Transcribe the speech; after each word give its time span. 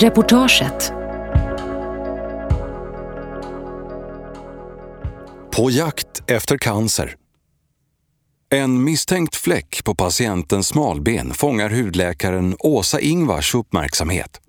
Reportaget 0.00 0.92
På 5.56 5.70
jakt 5.70 6.30
efter 6.30 6.58
cancer. 6.58 7.14
En 8.50 8.84
misstänkt 8.84 9.36
fläck 9.36 9.84
på 9.84 9.94
patientens 9.94 10.68
smalben 10.68 11.34
fångar 11.34 11.70
hudläkaren 11.70 12.56
Åsa 12.58 13.00
Ingvars 13.00 13.54
uppmärksamhet. 13.54 14.40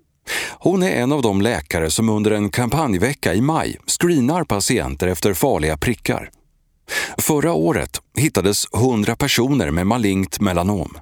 Hon 0.58 0.82
är 0.82 0.90
en 0.90 1.12
av 1.12 1.22
de 1.22 1.42
läkare 1.42 1.90
som 1.90 2.08
under 2.08 2.30
en 2.30 2.50
kampanjvecka 2.50 3.34
i 3.34 3.40
maj 3.40 3.76
screenar 3.86 4.44
patienter 4.44 5.06
efter 5.06 5.34
farliga 5.34 5.76
prickar. 5.76 6.30
Förra 7.18 7.52
året 7.52 8.00
hittades 8.16 8.66
100 8.74 9.16
personer 9.16 9.70
med 9.70 9.86
malignt 9.86 10.40
melanom. 10.40 10.98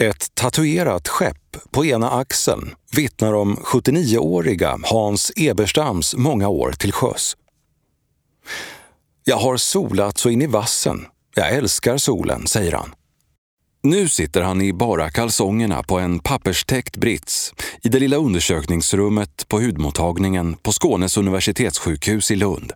Ett 0.00 0.34
tatuerat 0.34 1.08
skepp 1.08 1.56
på 1.70 1.84
ena 1.84 2.10
axeln 2.10 2.74
vittnar 2.96 3.32
om 3.32 3.56
79-åriga 3.56 4.78
Hans 4.82 5.32
Eberstams 5.36 6.14
många 6.14 6.48
år 6.48 6.72
till 6.72 6.92
sjöss. 6.92 7.36
Jag 9.24 9.36
har 9.36 9.56
solat 9.56 10.18
så 10.18 10.30
in 10.30 10.42
i 10.42 10.46
vassen. 10.46 11.06
Jag 11.34 11.52
älskar 11.52 11.98
solen, 11.98 12.46
säger 12.46 12.72
han. 12.72 12.94
Nu 13.82 14.08
sitter 14.08 14.42
han 14.42 14.62
i 14.62 14.72
bara 14.72 15.10
kalsongerna 15.10 15.82
på 15.82 15.98
en 15.98 16.18
papperstäckt 16.18 16.96
brits 16.96 17.54
i 17.82 17.88
det 17.88 17.98
lilla 17.98 18.16
undersökningsrummet 18.16 19.48
på 19.48 19.60
hudmottagningen 19.60 20.56
på 20.56 20.72
Skånes 20.72 21.16
universitetssjukhus 21.16 22.30
i 22.30 22.36
Lund. 22.36 22.72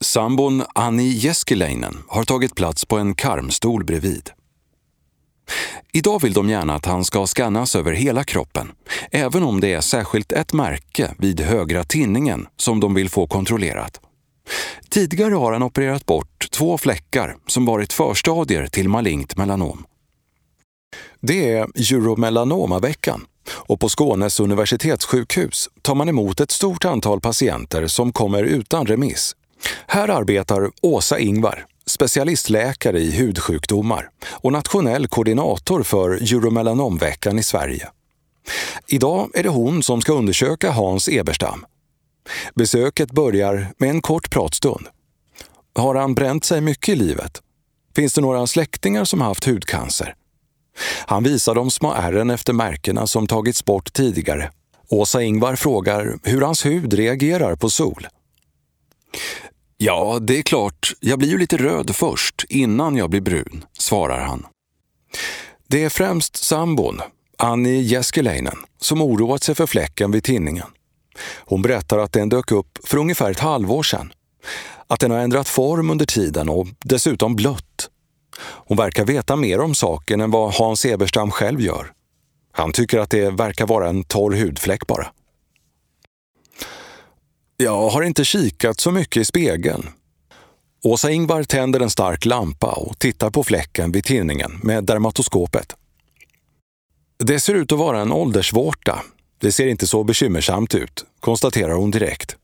Sambon 0.00 0.62
Annie 0.74 1.12
Jeskeleinen 1.12 2.02
har 2.08 2.24
tagit 2.24 2.54
plats 2.54 2.84
på 2.84 2.98
en 2.98 3.14
karmstol 3.14 3.84
bredvid. 3.84 4.30
Idag 5.92 6.22
vill 6.22 6.32
de 6.32 6.48
gärna 6.48 6.74
att 6.74 6.86
han 6.86 7.04
ska 7.04 7.26
skannas 7.26 7.76
över 7.76 7.92
hela 7.92 8.24
kroppen, 8.24 8.72
även 9.10 9.42
om 9.42 9.60
det 9.60 9.72
är 9.72 9.80
särskilt 9.80 10.32
ett 10.32 10.52
märke 10.52 11.14
vid 11.18 11.40
högra 11.40 11.84
tinningen 11.84 12.46
som 12.56 12.80
de 12.80 12.94
vill 12.94 13.10
få 13.10 13.26
kontrollerat. 13.26 14.00
Tidigare 14.90 15.34
har 15.34 15.52
han 15.52 15.62
opererat 15.62 16.06
bort 16.06 16.50
två 16.50 16.78
fläckar 16.78 17.36
som 17.46 17.64
varit 17.64 17.92
förstadier 17.92 18.66
till 18.66 18.88
malignt 18.88 19.36
melanom. 19.36 19.84
Det 21.20 21.52
är 21.52 21.66
euromelanomaveckan 21.92 23.26
och 23.50 23.80
på 23.80 23.88
Skånes 23.88 24.40
universitetssjukhus 24.40 25.68
tar 25.82 25.94
man 25.94 26.08
emot 26.08 26.40
ett 26.40 26.50
stort 26.50 26.84
antal 26.84 27.20
patienter 27.20 27.86
som 27.86 28.12
kommer 28.12 28.42
utan 28.42 28.86
remiss. 28.86 29.36
Här 29.86 30.08
arbetar 30.08 30.70
Åsa 30.82 31.18
Ingvar, 31.18 31.66
specialistläkare 31.88 33.00
i 33.00 33.10
hudsjukdomar 33.18 34.10
och 34.30 34.52
nationell 34.52 35.08
koordinator 35.08 35.82
för 35.82 36.10
Euromelanomveckan 36.10 37.38
i 37.38 37.42
Sverige. 37.42 37.88
Idag 38.86 39.30
är 39.34 39.42
det 39.42 39.48
hon 39.48 39.82
som 39.82 40.00
ska 40.00 40.12
undersöka 40.12 40.70
Hans 40.70 41.08
Eberstam. 41.08 41.64
Besöket 42.54 43.12
börjar 43.12 43.72
med 43.78 43.90
en 43.90 44.02
kort 44.02 44.30
pratstund. 44.30 44.86
Har 45.74 45.94
han 45.94 46.14
bränt 46.14 46.44
sig 46.44 46.60
mycket 46.60 46.88
i 46.88 46.96
livet? 46.96 47.42
Finns 47.96 48.14
det 48.14 48.20
några 48.20 48.46
släktingar 48.46 49.04
som 49.04 49.20
haft 49.20 49.44
hudcancer? 49.44 50.14
Han 51.06 51.24
visar 51.24 51.54
de 51.54 51.70
små 51.70 51.92
ärren 51.92 52.30
efter 52.30 52.52
märkena 52.52 53.06
som 53.06 53.26
tagits 53.26 53.64
bort 53.64 53.92
tidigare. 53.92 54.50
Åsa 54.88 55.22
Ingvar 55.22 55.56
frågar 55.56 56.18
hur 56.22 56.40
hans 56.40 56.66
hud 56.66 56.92
reagerar 56.92 57.56
på 57.56 57.70
sol. 57.70 58.06
Ja, 59.80 60.18
det 60.20 60.38
är 60.38 60.42
klart, 60.42 60.92
jag 61.00 61.18
blir 61.18 61.28
ju 61.28 61.38
lite 61.38 61.56
röd 61.56 61.96
först, 61.96 62.44
innan 62.48 62.96
jag 62.96 63.10
blir 63.10 63.20
brun, 63.20 63.64
svarar 63.78 64.20
han. 64.20 64.46
Det 65.68 65.84
är 65.84 65.88
främst 65.88 66.36
sambon, 66.36 67.00
Annie 67.38 67.80
Jeskeläinen, 67.80 68.56
som 68.80 69.02
oroat 69.02 69.42
sig 69.42 69.54
för 69.54 69.66
fläcken 69.66 70.10
vid 70.10 70.24
tinningen. 70.24 70.66
Hon 71.36 71.62
berättar 71.62 71.98
att 71.98 72.12
den 72.12 72.28
dök 72.28 72.52
upp 72.52 72.78
för 72.84 72.98
ungefär 72.98 73.30
ett 73.30 73.40
halvår 73.40 73.82
sedan. 73.82 74.12
Att 74.86 75.00
den 75.00 75.10
har 75.10 75.18
ändrat 75.18 75.48
form 75.48 75.90
under 75.90 76.06
tiden 76.06 76.48
och 76.48 76.66
dessutom 76.84 77.36
blött. 77.36 77.90
Hon 78.40 78.76
verkar 78.76 79.04
veta 79.04 79.36
mer 79.36 79.60
om 79.60 79.74
saken 79.74 80.20
än 80.20 80.30
vad 80.30 80.54
Hans 80.54 80.86
Eberstam 80.86 81.30
själv 81.30 81.60
gör. 81.60 81.92
Han 82.52 82.72
tycker 82.72 82.98
att 82.98 83.10
det 83.10 83.30
verkar 83.30 83.66
vara 83.66 83.88
en 83.88 84.04
torr 84.04 84.32
hudfläck 84.32 84.86
bara. 84.86 85.06
Jag 87.60 87.88
har 87.88 88.02
inte 88.02 88.24
kikat 88.24 88.80
så 88.80 88.90
mycket 88.90 89.20
i 89.20 89.24
spegeln. 89.24 89.88
Åsa 90.84 91.10
Ingvar 91.10 91.42
tänder 91.42 91.80
en 91.80 91.90
stark 91.90 92.24
lampa 92.24 92.72
och 92.72 92.98
tittar 92.98 93.30
på 93.30 93.44
fläcken 93.44 93.92
vid 93.92 94.04
tinningen 94.04 94.60
med 94.62 94.84
dermatoskopet. 94.84 95.76
Det 97.24 97.40
ser 97.40 97.54
ut 97.54 97.72
att 97.72 97.78
vara 97.78 98.00
en 98.00 98.12
åldersvårta. 98.12 99.02
Det 99.38 99.52
ser 99.52 99.66
inte 99.66 99.86
så 99.86 100.04
bekymmersamt 100.04 100.74
ut, 100.74 101.04
konstaterar 101.20 101.72
hon 101.72 101.90
direkt. 101.90 102.36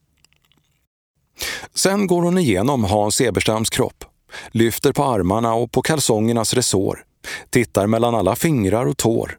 Sen 1.74 2.06
går 2.06 2.22
hon 2.22 2.38
igenom 2.38 2.84
Hans 2.84 3.20
Eberstams 3.20 3.70
kropp, 3.70 4.04
lyfter 4.50 4.92
på 4.92 5.04
armarna 5.04 5.54
och 5.54 5.72
på 5.72 5.82
kalsongernas 5.82 6.54
resår, 6.54 7.04
tittar 7.50 7.86
mellan 7.86 8.14
alla 8.14 8.36
fingrar 8.36 8.86
och 8.86 8.96
tår. 8.96 9.38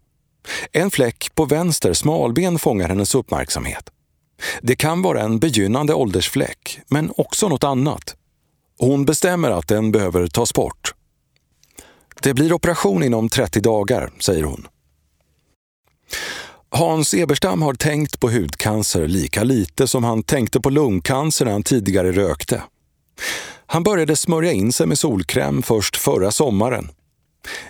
En 0.72 0.92
fläck 0.92 1.36
på 1.36 1.46
vänster 1.46 1.94
smalben 1.94 2.60
fångar 2.60 2.90
hennes 2.90 3.16
uppmärksamhet. 3.16 3.90
Det 4.62 4.76
kan 4.76 5.02
vara 5.02 5.22
en 5.22 5.40
begynnande 5.40 5.94
åldersfläck, 5.94 6.80
men 6.88 7.12
också 7.18 7.48
något 7.48 7.64
annat. 7.64 8.16
Hon 8.80 9.06
bestämmer 9.06 9.52
att 9.52 9.68
den 9.68 9.92
behöver 9.92 10.28
tas 10.28 10.54
bort. 10.54 10.94
Det 12.22 12.34
blir 12.34 12.54
operation 12.54 13.04
inom 13.04 13.30
30 13.30 13.62
dagar, 13.62 14.12
säger 14.20 14.44
hon. 14.44 14.68
Hans 16.70 17.14
Eberstam 17.14 17.62
har 17.62 17.74
tänkt 17.74 18.20
på 18.20 18.30
hudcancer 18.30 19.08
lika 19.08 19.44
lite 19.44 19.88
som 19.88 20.04
han 20.04 20.24
tänkte 20.24 20.62
på 20.62 20.70
lungcancer 20.70 21.46
när 21.46 21.52
han 21.52 21.64
tidigare 21.64 22.12
rökte. 22.12 22.64
Han 23.66 23.84
började 23.84 24.16
smörja 24.16 24.52
in 24.52 24.74
sig 24.74 24.88
med 24.88 25.00
solkräm 25.00 25.62
först 25.62 25.98
förra 25.98 26.32
sommaren. 26.32 26.92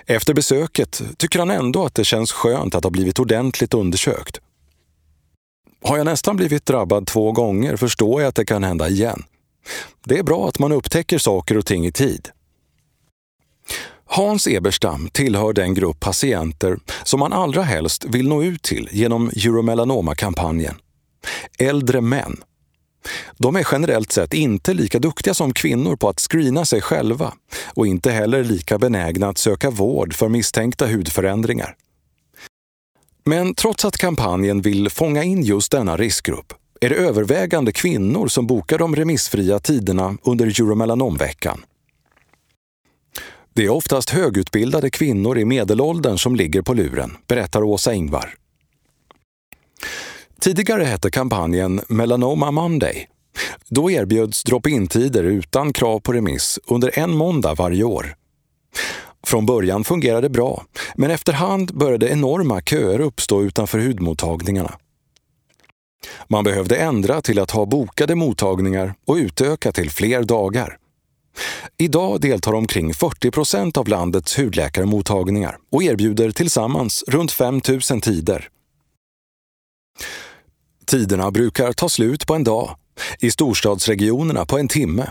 Efter 0.05 0.33
besöket 0.33 1.01
tycker 1.17 1.39
han 1.39 1.49
ändå 1.49 1.85
att 1.85 1.95
det 1.95 2.05
känns 2.05 2.31
skönt 2.31 2.75
att 2.75 2.83
ha 2.83 2.91
blivit 2.91 3.19
ordentligt 3.19 3.73
undersökt. 3.73 4.39
Har 5.87 5.97
jag 5.97 6.05
nästan 6.05 6.35
blivit 6.35 6.65
drabbad 6.65 7.07
två 7.07 7.31
gånger 7.31 7.75
förstår 7.75 8.21
jag 8.21 8.29
att 8.29 8.35
det 8.35 8.45
kan 8.45 8.63
hända 8.63 8.89
igen. 8.89 9.23
Det 10.05 10.19
är 10.19 10.23
bra 10.23 10.47
att 10.47 10.59
man 10.59 10.71
upptäcker 10.71 11.17
saker 11.17 11.57
och 11.57 11.65
ting 11.65 11.85
i 11.85 11.91
tid. 11.91 12.29
Hans 14.05 14.47
Eberstam 14.47 15.09
tillhör 15.09 15.53
den 15.53 15.73
grupp 15.73 15.99
patienter 15.99 16.77
som 17.03 17.19
man 17.19 17.33
allra 17.33 17.61
helst 17.61 18.05
vill 18.05 18.27
nå 18.27 18.43
ut 18.43 18.61
till 18.61 18.89
genom 18.91 19.29
Euromelanoma-kampanjen. 19.29 20.75
Äldre 21.59 22.01
män. 22.01 22.37
De 23.37 23.55
är 23.55 23.67
generellt 23.71 24.11
sett 24.11 24.33
inte 24.33 24.73
lika 24.73 24.99
duktiga 24.99 25.33
som 25.33 25.53
kvinnor 25.53 25.95
på 25.95 26.09
att 26.09 26.19
screena 26.19 26.65
sig 26.65 26.81
själva 26.81 27.33
och 27.75 27.87
inte 27.87 28.11
heller 28.11 28.43
lika 28.43 28.77
benägna 28.77 29.27
att 29.27 29.37
söka 29.37 29.69
vård 29.69 30.13
för 30.13 30.29
misstänkta 30.29 30.87
hudförändringar. 30.87 31.75
Men 33.29 33.55
trots 33.55 33.85
att 33.85 33.97
kampanjen 33.97 34.61
vill 34.61 34.89
fånga 34.89 35.23
in 35.23 35.43
just 35.43 35.71
denna 35.71 35.97
riskgrupp 35.97 36.53
är 36.81 36.89
det 36.89 36.95
övervägande 36.95 37.71
kvinnor 37.71 38.27
som 38.27 38.47
bokar 38.47 38.77
de 38.77 38.95
remissfria 38.95 39.59
tiderna 39.59 40.17
under 40.23 40.45
Euromelanomveckan. 40.45 41.65
Det 43.53 43.65
är 43.65 43.69
oftast 43.69 44.09
högutbildade 44.09 44.89
kvinnor 44.89 45.37
i 45.37 45.45
medelåldern 45.45 46.17
som 46.17 46.35
ligger 46.35 46.61
på 46.61 46.73
luren, 46.73 47.17
berättar 47.27 47.63
Åsa 47.63 47.93
Ingvar. 47.93 48.33
Tidigare 50.39 50.83
hette 50.83 51.11
kampanjen 51.11 51.81
Melanoma 51.87 52.51
Monday. 52.51 53.07
Då 53.69 53.91
erbjöds 53.91 54.43
drop-in-tider 54.43 55.23
utan 55.23 55.73
krav 55.73 55.99
på 55.99 56.13
remiss 56.13 56.59
under 56.67 56.99
en 56.99 57.11
måndag 57.11 57.53
varje 57.53 57.83
år. 57.83 58.15
Från 59.25 59.45
början 59.45 59.83
fungerade 59.83 60.21
det 60.21 60.29
bra, 60.29 60.65
men 60.95 61.11
efterhand 61.11 61.77
började 61.77 62.09
enorma 62.09 62.61
köer 62.61 62.99
uppstå 62.99 63.43
utanför 63.43 63.79
hudmottagningarna. 63.79 64.77
Man 66.27 66.43
behövde 66.43 66.75
ändra 66.75 67.21
till 67.21 67.39
att 67.39 67.51
ha 67.51 67.65
bokade 67.65 68.15
mottagningar 68.15 68.93
och 69.05 69.15
utöka 69.15 69.71
till 69.71 69.91
fler 69.91 70.23
dagar. 70.23 70.77
Idag 71.77 72.21
deltar 72.21 72.53
omkring 72.53 72.93
40 72.93 73.31
procent 73.31 73.77
av 73.77 73.87
landets 73.87 74.39
hudläkarmottagningar 74.39 75.57
och 75.71 75.83
erbjuder 75.83 76.31
tillsammans 76.31 77.03
runt 77.07 77.31
5 77.31 77.61
000 77.91 78.01
tider. 78.01 78.49
Tiderna 80.85 81.31
brukar 81.31 81.73
ta 81.73 81.89
slut 81.89 82.27
på 82.27 82.33
en 82.33 82.43
dag, 82.43 82.77
i 83.19 83.31
storstadsregionerna 83.31 84.45
på 84.45 84.57
en 84.57 84.67
timme. 84.67 85.09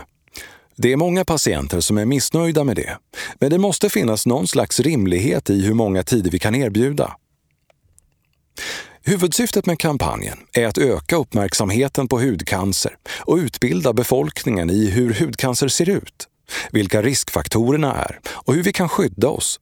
Det 0.77 0.91
är 0.91 0.97
många 0.97 1.25
patienter 1.25 1.79
som 1.79 1.97
är 1.97 2.05
missnöjda 2.05 2.63
med 2.63 2.75
det, 2.75 2.97
men 3.39 3.49
det 3.49 3.57
måste 3.57 3.89
finnas 3.89 4.25
någon 4.25 4.47
slags 4.47 4.79
rimlighet 4.79 5.49
i 5.49 5.65
hur 5.65 5.73
många 5.73 6.03
tider 6.03 6.31
vi 6.31 6.39
kan 6.39 6.55
erbjuda. 6.55 7.15
Huvudsyftet 9.03 9.65
med 9.65 9.79
kampanjen 9.79 10.37
är 10.53 10.65
att 10.67 10.77
öka 10.77 11.15
uppmärksamheten 11.15 12.07
på 12.07 12.19
hudcancer 12.19 12.97
och 13.19 13.37
utbilda 13.37 13.93
befolkningen 13.93 14.69
i 14.69 14.89
hur 14.89 15.13
hudcancer 15.13 15.67
ser 15.67 15.89
ut, 15.89 16.27
vilka 16.71 17.01
riskfaktorerna 17.01 17.93
är 17.93 18.19
och 18.27 18.53
hur 18.53 18.63
vi 18.63 18.73
kan 18.73 18.89
skydda 18.89 19.29
oss. 19.29 19.59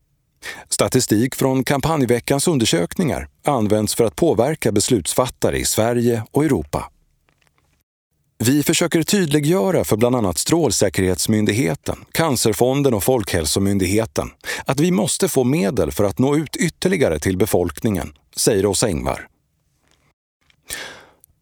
Statistik 0.70 1.36
från 1.36 1.64
kampanjveckans 1.64 2.48
undersökningar 2.48 3.28
används 3.46 3.96
för 3.96 4.04
att 4.04 4.16
påverka 4.16 4.72
beslutsfattare 4.72 5.58
i 5.58 5.66
Sverige 5.66 6.24
och 6.32 6.46
Europa. 6.46 6.90
Vi 8.46 8.64
försöker 8.64 9.04
tydliggöra 9.04 9.84
för 9.84 9.98
bland 9.98 10.16
annat 10.16 10.38
Strålsäkerhetsmyndigheten, 10.38 12.06
Cancerfonden 12.12 12.94
och 12.94 13.04
Folkhälsomyndigheten 13.04 14.30
att 14.66 14.80
vi 14.80 14.92
måste 14.92 15.28
få 15.28 15.44
medel 15.44 15.92
för 15.92 16.04
att 16.04 16.20
nå 16.20 16.38
ut 16.38 16.56
ytterligare 16.56 17.20
till 17.20 17.38
befolkningen, 17.38 18.14
säger 18.36 18.66
Åsa 18.66 18.88
Engvar. 18.88 19.28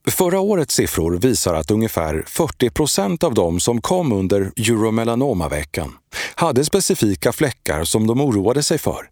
Förra 0.08 0.40
årets 0.40 0.76
siffror 0.76 1.18
visar 1.18 1.54
att 1.54 1.72
ungefär 1.72 2.24
40 2.28 2.70
procent 2.70 3.24
av 3.24 3.34
de 3.34 3.60
som 3.60 3.82
kom 3.82 4.12
under 4.12 4.52
euromelanomaveckan 4.58 5.94
hade 6.36 6.66
specifika 6.66 7.32
fläckar 7.32 7.84
som 7.84 8.08
de 8.08 8.22
oroade 8.22 8.64
sig 8.64 8.78
för. 8.78 9.10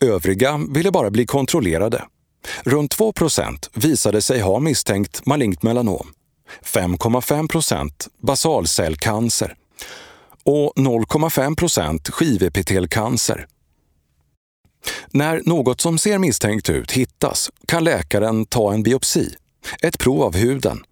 Övriga 0.00 0.60
ville 0.70 0.90
bara 0.90 1.10
bli 1.10 1.26
kontrollerade. 1.26 2.04
Runt 2.62 2.90
2 2.90 3.12
procent 3.12 3.70
visade 3.74 4.22
sig 4.22 4.40
ha 4.40 4.58
misstänkt 4.58 5.26
malignt 5.26 5.62
melanom, 5.62 6.06
5,5 6.62 7.48
procent 7.48 8.08
basalcellcancer 8.18 9.54
och 10.44 10.72
0,5 10.76 11.56
procent 11.56 12.08
skivepitelcancer. 12.08 13.46
När 15.10 15.42
något 15.44 15.80
som 15.80 15.98
ser 15.98 16.18
misstänkt 16.18 16.70
ut 16.70 16.92
hittas 16.92 17.50
kan 17.66 17.84
läkaren 17.84 18.46
ta 18.46 18.74
en 18.74 18.82
biopsi 18.82 19.36
ett 19.82 19.98
prov 19.98 20.22
av 20.22 20.36
huden, 20.36 20.84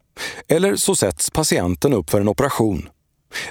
eller 0.48 0.76
så 0.76 0.96
sätts 0.96 1.30
patienten 1.30 1.92
upp 1.92 2.10
för 2.10 2.20
en 2.20 2.28
operation. 2.28 2.88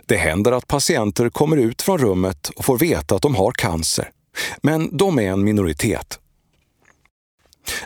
Det 0.06 0.18
händer 0.18 0.52
att 0.52 0.68
patienter 0.68 1.30
kommer 1.30 1.58
ut 1.58 1.82
från 1.82 1.98
rummet 1.98 2.50
och 2.56 2.66
får 2.66 2.78
veta 2.78 3.16
att 3.16 3.22
de 3.22 3.36
har 3.36 3.52
cancer, 3.52 4.10
men 4.62 4.98
de 4.98 5.20
är 5.20 5.32
en 5.32 5.44
minoritet. 5.44 6.20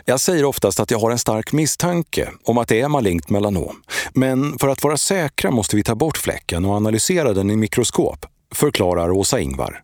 Jag 0.04 0.20
säger 0.20 0.44
oftast 0.44 0.80
att 0.80 0.90
jag 0.90 0.98
har 0.98 1.10
en 1.10 1.18
stark 1.18 1.52
misstanke 1.52 2.30
om 2.44 2.58
att 2.58 2.68
det 2.68 2.80
är 2.80 2.88
malignt 2.88 3.30
melanom, 3.30 3.82
men 4.16 4.58
för 4.58 4.68
att 4.68 4.82
vara 4.82 4.96
säkra 4.96 5.50
måste 5.50 5.76
vi 5.76 5.82
ta 5.82 5.94
bort 5.94 6.16
fläcken 6.16 6.64
och 6.64 6.74
analysera 6.74 7.32
den 7.32 7.50
i 7.50 7.56
mikroskop, 7.56 8.26
förklarar 8.54 9.10
Åsa 9.10 9.40
Ingvar. 9.40 9.82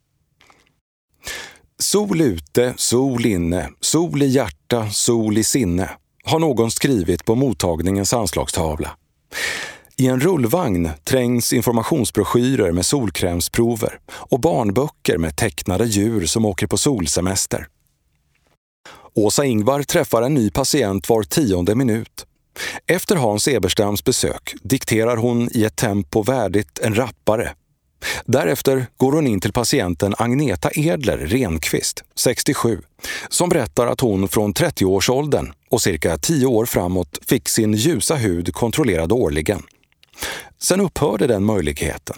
Sol 1.78 2.20
ute, 2.20 2.74
sol 2.76 3.26
inne, 3.26 3.68
sol 3.80 4.22
i 4.22 4.26
hjärta, 4.26 4.90
sol 4.90 5.38
i 5.38 5.44
sinne 5.44 5.90
har 6.24 6.38
någon 6.38 6.70
skrivit 6.70 7.24
på 7.24 7.34
mottagningens 7.34 8.12
anslagstavla. 8.12 8.90
I 9.96 10.06
en 10.06 10.20
rullvagn 10.20 10.90
trängs 11.04 11.52
informationsbroschyrer 11.52 12.72
med 12.72 12.86
solkrämsprover 12.86 13.98
och 14.10 14.40
barnböcker 14.40 15.18
med 15.18 15.36
tecknade 15.36 15.86
djur 15.86 16.26
som 16.26 16.44
åker 16.44 16.66
på 16.66 16.78
solsemester. 16.78 17.66
Åsa 19.14 19.44
Ingvar 19.44 19.82
träffar 19.82 20.22
en 20.22 20.34
ny 20.34 20.50
patient 20.50 21.08
var 21.08 21.22
tionde 21.22 21.74
minut. 21.74 22.26
Efter 22.86 23.16
Hans 23.16 23.48
Eberstams 23.48 24.04
besök 24.04 24.54
dikterar 24.62 25.16
hon 25.16 25.48
i 25.52 25.64
ett 25.64 25.76
tempo 25.76 26.22
värdigt 26.22 26.78
en 26.78 26.94
rappare 26.94 27.52
Därefter 28.24 28.86
går 28.96 29.12
hon 29.12 29.26
in 29.26 29.40
till 29.40 29.52
patienten 29.52 30.14
Agneta 30.18 30.70
Edler 30.74 31.18
Renqvist, 31.18 32.04
67, 32.14 32.80
som 33.28 33.48
berättar 33.48 33.86
att 33.86 34.00
hon 34.00 34.28
från 34.28 34.54
30-årsåldern 34.54 35.52
och 35.70 35.82
cirka 35.82 36.18
10 36.18 36.46
år 36.46 36.66
framåt 36.66 37.18
fick 37.26 37.48
sin 37.48 37.72
ljusa 37.72 38.14
hud 38.14 38.54
kontrollerad 38.54 39.12
årligen. 39.12 39.62
Sen 40.58 40.80
upphörde 40.80 41.26
den 41.26 41.44
möjligheten. 41.44 42.16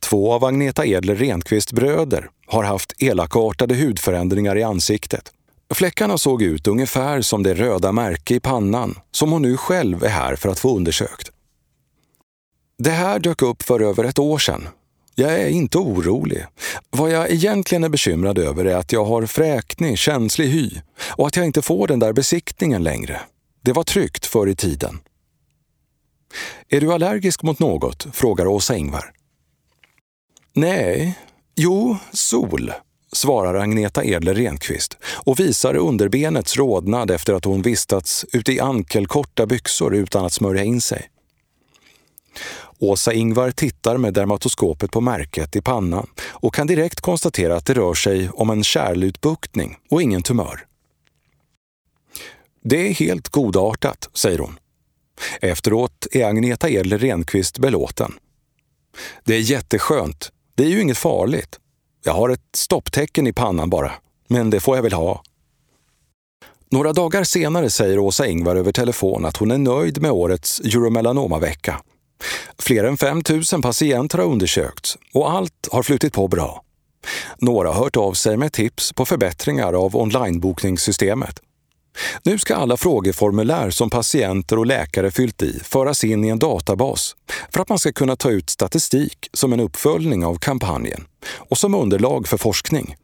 Två 0.00 0.32
av 0.32 0.44
Agneta 0.44 0.86
Edler 0.86 1.14
Renqvists 1.14 1.72
bröder 1.72 2.28
har 2.46 2.64
haft 2.64 3.02
elakartade 3.02 3.74
hudförändringar 3.74 4.58
i 4.58 4.62
ansiktet. 4.62 5.32
Fläckarna 5.74 6.18
såg 6.18 6.42
ut 6.42 6.66
ungefär 6.66 7.20
som 7.20 7.42
det 7.42 7.54
röda 7.54 7.92
märke 7.92 8.34
i 8.34 8.40
pannan 8.40 8.98
som 9.10 9.32
hon 9.32 9.42
nu 9.42 9.56
själv 9.56 10.04
är 10.04 10.08
här 10.08 10.36
för 10.36 10.48
att 10.48 10.58
få 10.58 10.76
undersökt. 10.76 11.30
Det 12.78 12.90
här 12.90 13.18
dök 13.18 13.42
upp 13.42 13.62
för 13.62 13.80
över 13.80 14.04
ett 14.04 14.18
år 14.18 14.38
sedan 14.38 14.68
jag 15.18 15.32
är 15.32 15.48
inte 15.48 15.78
orolig. 15.78 16.46
Vad 16.90 17.10
jag 17.10 17.30
egentligen 17.30 17.84
är 17.84 17.88
bekymrad 17.88 18.38
över 18.38 18.64
är 18.64 18.76
att 18.76 18.92
jag 18.92 19.04
har 19.04 19.26
fräknig, 19.26 19.98
känslig 19.98 20.46
hy 20.46 20.70
och 21.00 21.26
att 21.26 21.36
jag 21.36 21.46
inte 21.46 21.62
får 21.62 21.86
den 21.86 21.98
där 21.98 22.12
besiktningen 22.12 22.82
längre. 22.82 23.20
Det 23.62 23.72
var 23.72 23.84
tryggt 23.84 24.26
förr 24.26 24.46
i 24.46 24.54
tiden. 24.54 25.00
Är 26.68 26.80
du 26.80 26.92
allergisk 26.92 27.42
mot 27.42 27.58
något? 27.58 28.06
frågar 28.12 28.46
Åsa 28.46 28.76
Ingvar. 28.76 29.12
Nej, 30.52 31.18
jo, 31.56 31.96
sol, 32.12 32.72
svarar 33.12 33.54
Agneta 33.54 34.04
Edler 34.04 34.34
Renqvist 34.34 34.96
och 35.04 35.40
visar 35.40 35.76
underbenets 35.76 36.56
rodnad 36.56 37.10
efter 37.10 37.32
att 37.32 37.44
hon 37.44 37.62
vistats 37.62 38.24
ute 38.32 38.52
i 38.52 38.60
ankelkorta 38.60 39.46
byxor 39.46 39.94
utan 39.94 40.24
att 40.24 40.32
smörja 40.32 40.64
in 40.64 40.80
sig. 40.80 41.10
Åsa 42.78 43.12
Ingvar 43.12 43.50
tittar 43.50 43.96
med 43.96 44.14
dermatoskopet 44.14 44.90
på 44.90 45.00
märket 45.00 45.56
i 45.56 45.60
pannan 45.60 46.06
och 46.20 46.54
kan 46.54 46.66
direkt 46.66 47.00
konstatera 47.00 47.56
att 47.56 47.66
det 47.66 47.74
rör 47.74 47.94
sig 47.94 48.30
om 48.30 48.50
en 48.50 48.64
kärlutbuktning 48.64 49.76
och 49.90 50.02
ingen 50.02 50.22
tumör. 50.22 50.66
Det 52.62 52.88
är 52.88 52.94
helt 52.94 53.28
godartat, 53.28 54.08
säger 54.14 54.38
hon. 54.38 54.58
Efteråt 55.40 56.06
är 56.12 56.24
Agneta 56.24 56.70
Edler 56.70 56.98
Renqvist 56.98 57.58
belåten. 57.58 58.12
Det 59.24 59.34
är 59.34 59.40
jätteskönt. 59.40 60.32
Det 60.54 60.64
är 60.64 60.68
ju 60.68 60.80
inget 60.80 60.98
farligt. 60.98 61.58
Jag 62.08 62.14
har 62.14 62.28
ett 62.28 62.56
stopptecken 62.56 63.26
i 63.26 63.32
pannan 63.32 63.70
bara, 63.70 63.92
men 64.28 64.50
det 64.50 64.60
får 64.60 64.76
jag 64.76 64.82
väl 64.82 64.92
ha. 64.92 65.22
Några 66.70 66.92
dagar 66.92 67.24
senare 67.24 67.70
säger 67.70 67.98
Åsa 67.98 68.26
Ingvar 68.26 68.56
över 68.56 68.72
telefon 68.72 69.24
att 69.24 69.36
hon 69.36 69.50
är 69.50 69.58
nöjd 69.58 70.02
med 70.02 70.10
årets 70.10 70.60
euromelanomavecka. 70.60 71.80
Fler 72.58 72.84
än 72.84 72.96
5 72.96 73.22
000 73.52 73.62
patienter 73.62 74.18
har 74.18 74.24
undersökts 74.24 74.98
och 75.14 75.30
allt 75.30 75.68
har 75.72 75.82
flutit 75.82 76.12
på 76.12 76.28
bra. 76.28 76.62
Några 77.38 77.68
har 77.68 77.84
hört 77.84 77.96
av 77.96 78.12
sig 78.12 78.36
med 78.36 78.52
tips 78.52 78.92
på 78.92 79.06
förbättringar 79.06 79.72
av 79.72 79.96
onlinebokningssystemet. 79.96 81.40
Nu 82.22 82.38
ska 82.38 82.56
alla 82.56 82.76
frågeformulär 82.76 83.70
som 83.70 83.90
patienter 83.90 84.58
och 84.58 84.66
läkare 84.66 85.10
fyllt 85.10 85.42
i 85.42 85.60
föras 85.64 86.04
in 86.04 86.24
i 86.24 86.28
en 86.28 86.38
databas 86.38 87.16
för 87.50 87.60
att 87.60 87.68
man 87.68 87.78
ska 87.78 87.92
kunna 87.92 88.16
ta 88.16 88.30
ut 88.30 88.50
statistik 88.50 89.28
som 89.32 89.52
en 89.52 89.60
uppföljning 89.60 90.24
av 90.24 90.34
kampanjen 90.34 91.04
och 91.36 91.58
som 91.58 91.74
underlag 91.74 92.28
för 92.28 92.36
forskning. 92.36 92.96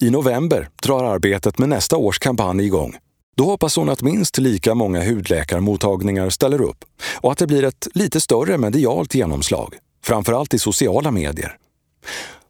I 0.00 0.10
november 0.10 0.68
drar 0.82 1.04
arbetet 1.04 1.58
med 1.58 1.68
nästa 1.68 1.96
års 1.96 2.18
kampanj 2.18 2.64
igång 2.64 2.96
då 3.36 3.44
hoppas 3.44 3.76
hon 3.76 3.88
att 3.88 4.02
minst 4.02 4.38
lika 4.38 4.74
många 4.74 5.04
hudläkarmottagningar 5.04 6.30
ställer 6.30 6.60
upp 6.60 6.84
och 7.20 7.32
att 7.32 7.38
det 7.38 7.46
blir 7.46 7.64
ett 7.64 7.88
lite 7.94 8.20
större 8.20 8.58
medialt 8.58 9.14
genomslag, 9.14 9.74
framförallt 10.04 10.54
i 10.54 10.58
sociala 10.58 11.10
medier. 11.10 11.56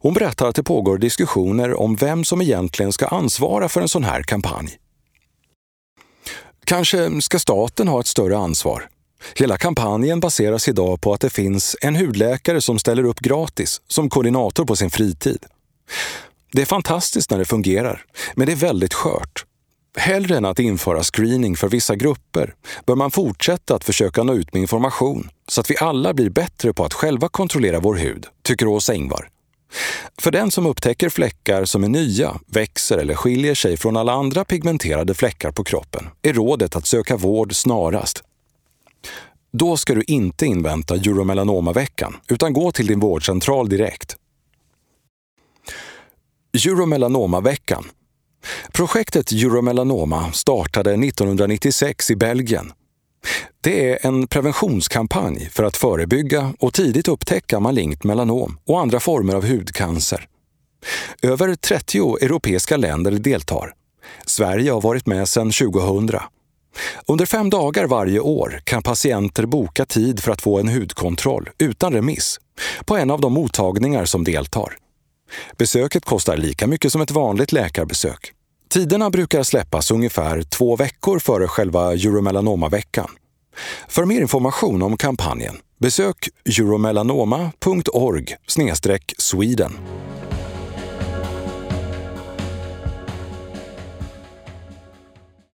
Hon 0.02 0.14
berättar 0.14 0.46
att 0.46 0.54
det 0.54 0.62
pågår 0.62 0.98
diskussioner 0.98 1.80
om 1.80 1.96
vem 1.96 2.24
som 2.24 2.42
egentligen 2.42 2.92
ska 2.92 3.06
ansvara 3.06 3.68
för 3.68 3.80
en 3.80 3.88
sån 3.88 4.04
här 4.04 4.22
kampanj. 4.22 4.78
Kanske 6.64 7.20
ska 7.20 7.38
staten 7.38 7.88
ha 7.88 8.00
ett 8.00 8.06
större 8.06 8.36
ansvar. 8.36 8.88
Hela 9.34 9.58
kampanjen 9.58 10.20
baseras 10.20 10.68
idag 10.68 11.00
på 11.00 11.12
att 11.12 11.20
det 11.20 11.30
finns 11.30 11.76
en 11.80 11.96
hudläkare 11.96 12.60
som 12.60 12.78
ställer 12.78 13.04
upp 13.04 13.20
gratis 13.20 13.80
som 13.88 14.10
koordinator 14.10 14.64
på 14.64 14.76
sin 14.76 14.90
fritid. 14.90 15.44
Det 16.52 16.62
är 16.62 16.66
fantastiskt 16.66 17.30
när 17.30 17.38
det 17.38 17.44
fungerar, 17.44 18.04
men 18.34 18.46
det 18.46 18.52
är 18.52 18.56
väldigt 18.56 18.94
skört 18.94 19.44
Hellre 19.96 20.36
än 20.36 20.44
att 20.44 20.58
införa 20.58 21.02
screening 21.02 21.56
för 21.56 21.68
vissa 21.68 21.96
grupper 21.96 22.54
bör 22.86 22.94
man 22.94 23.10
fortsätta 23.10 23.74
att 23.74 23.84
försöka 23.84 24.22
nå 24.22 24.34
ut 24.34 24.52
med 24.52 24.62
information 24.62 25.30
så 25.48 25.60
att 25.60 25.70
vi 25.70 25.76
alla 25.78 26.14
blir 26.14 26.30
bättre 26.30 26.72
på 26.72 26.84
att 26.84 26.94
själva 26.94 27.28
kontrollera 27.28 27.80
vår 27.80 27.94
hud, 27.94 28.26
tycker 28.42 28.66
Åsa 28.66 28.94
Ingvar. 28.94 29.31
För 30.18 30.30
den 30.30 30.50
som 30.50 30.66
upptäcker 30.66 31.08
fläckar 31.08 31.64
som 31.64 31.84
är 31.84 31.88
nya, 31.88 32.40
växer 32.46 32.98
eller 32.98 33.14
skiljer 33.14 33.54
sig 33.54 33.76
från 33.76 33.96
alla 33.96 34.12
andra 34.12 34.44
pigmenterade 34.44 35.14
fläckar 35.14 35.52
på 35.52 35.64
kroppen 35.64 36.08
är 36.22 36.32
rådet 36.32 36.76
att 36.76 36.86
söka 36.86 37.16
vård 37.16 37.54
snarast. 37.54 38.22
Då 39.52 39.76
ska 39.76 39.94
du 39.94 40.02
inte 40.06 40.46
invänta 40.46 40.94
euromelanomaveckan, 40.94 42.16
utan 42.28 42.52
gå 42.52 42.72
till 42.72 42.86
din 42.86 43.00
vårdcentral 43.00 43.68
direkt. 43.68 44.16
Euromelanomaveckan 46.66 47.84
Projektet 48.72 49.32
Euromelanoma 49.32 50.32
startade 50.32 50.90
1996 50.90 52.10
i 52.10 52.16
Belgien. 52.16 52.72
Det 53.60 53.90
är 53.90 54.06
en 54.06 54.26
preventionskampanj 54.26 55.50
för 55.52 55.64
att 55.64 55.76
förebygga 55.76 56.54
och 56.58 56.74
tidigt 56.74 57.08
upptäcka 57.08 57.60
malignt 57.60 58.04
melanom 58.04 58.58
och 58.64 58.80
andra 58.80 59.00
former 59.00 59.34
av 59.34 59.48
hudcancer. 59.48 60.28
Över 61.22 61.54
30 61.54 62.16
europeiska 62.20 62.76
länder 62.76 63.10
deltar. 63.12 63.74
Sverige 64.26 64.70
har 64.72 64.80
varit 64.80 65.06
med 65.06 65.28
sedan 65.28 65.50
2000. 65.50 66.20
Under 67.06 67.26
fem 67.26 67.50
dagar 67.50 67.86
varje 67.86 68.20
år 68.20 68.60
kan 68.64 68.82
patienter 68.82 69.46
boka 69.46 69.84
tid 69.84 70.20
för 70.20 70.32
att 70.32 70.42
få 70.42 70.58
en 70.60 70.68
hudkontroll 70.68 71.50
utan 71.58 71.92
remiss 71.92 72.40
på 72.84 72.96
en 72.96 73.10
av 73.10 73.20
de 73.20 73.32
mottagningar 73.32 74.04
som 74.04 74.24
deltar. 74.24 74.76
Besöket 75.58 76.04
kostar 76.04 76.36
lika 76.36 76.66
mycket 76.66 76.92
som 76.92 77.00
ett 77.00 77.10
vanligt 77.10 77.52
läkarbesök. 77.52 78.32
Tiderna 78.72 79.10
brukar 79.10 79.42
släppas 79.42 79.90
ungefär 79.90 80.42
två 80.42 80.76
veckor 80.76 81.18
före 81.18 81.48
själva 81.48 81.92
Euromelanoma-veckan. 81.92 83.10
För 83.88 84.04
mer 84.04 84.20
information 84.20 84.82
om 84.82 84.96
kampanjen 84.96 85.54
besök 85.80 86.28
euromelanoma.org 86.46 88.36
Sweden. 89.18 89.72